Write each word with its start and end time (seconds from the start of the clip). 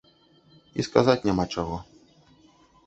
І 0.77 0.87
сказаць 0.87 1.25
няма 1.31 1.45
чаго. 1.57 1.77